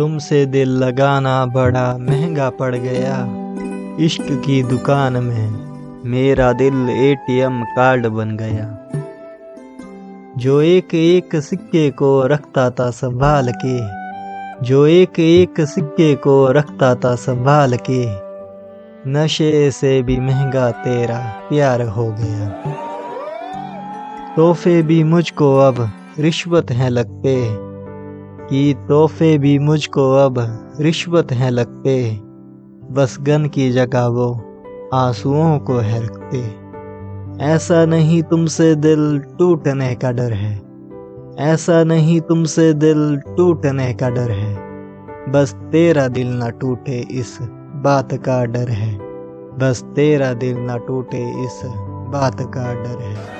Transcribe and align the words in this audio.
तुमसे 0.00 0.46
दिल 0.46 0.68
लगाना 0.68 1.46
बड़ा 1.46 1.98
महँगा 1.98 2.50
पड़ 2.50 2.76
गया। 2.76 3.26
इश्क 4.04 4.24
की 4.30 4.62
दुकान 4.62 5.12
में 5.12 5.50
मेरा 6.04 6.52
दिल 6.52 6.90
एटीएम 6.90 7.62
कार्ड 7.64 8.06
बन 8.06 8.36
गया। 8.36 8.90
जो 10.38 10.62
एक 10.62 10.94
एक 10.94 11.36
सिक्के 11.36 11.90
को 11.90 12.26
रखता 12.26 12.70
था 12.70 12.90
संभाल 12.90 13.52
के, 13.64 13.78
जो 14.64 14.86
एक 14.86 15.20
एक 15.20 15.60
सिक्के 15.60 16.14
को 16.14 16.52
रखता 16.52 16.94
था 16.94 17.14
संभाल 17.14 17.78
के, 17.90 18.06
नशे 19.10 19.70
से 19.70 20.02
भी 20.02 20.20
महँगा 20.20 20.70
तेरा 20.70 21.18
प्यार 21.48 21.82
हो 21.82 22.16
गया। 22.20 22.48
तोहफे 24.36 24.82
भी 24.82 25.04
मुझको 25.04 25.58
अब 25.58 25.90
रिश्वत 26.18 26.70
हैं 26.70 26.90
लगते। 26.90 27.69
कि 28.50 28.74
तोहफे 28.88 29.38
भी 29.38 29.58
मुझको 29.58 30.12
अब 30.12 30.34
रिश्वत 30.80 31.32
हैं 31.32 31.50
लगते। 31.50 32.20
बस 32.90 33.16
गन 33.20 33.46
की 33.46 33.70
जगह 33.70 34.06
वो 34.06 34.40
आंसुओं 34.94 35.58
को 35.58 35.76
है 35.76 36.04
रखते 36.04 36.60
ऐसा 37.44 37.84
नहीं 37.84 38.22
तुमसे 38.22 38.74
दिल 38.74 39.18
टूटने 39.18 39.94
का 39.94 40.12
डर 40.12 40.32
है। 40.32 40.62
ऐसा 41.38 41.84
नहीं 41.84 42.20
तुमसे 42.20 42.72
दिल 42.72 43.16
टूटने 43.36 43.94
का 43.94 44.10
डर 44.10 44.30
है। 44.30 44.56
बस 45.28 45.54
तेरा 45.54 46.08
दिल 46.08 46.28
ना 46.28 46.48
टूटे 46.48 47.06
इस 47.10 47.38
बात 47.74 48.14
का 48.14 48.44
डर 48.44 48.68
है। 48.68 48.98
बस 49.58 49.84
तेरा 49.96 50.32
दिल 50.32 50.58
ना 50.58 50.76
टूटे 50.76 51.44
इस 51.44 51.60
बात 52.08 52.40
का 52.40 52.74
डर 52.74 53.02
है। 53.02 53.39